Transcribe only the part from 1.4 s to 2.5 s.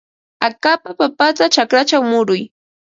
chakrachaw muruy.